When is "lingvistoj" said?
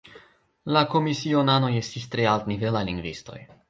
2.93-3.45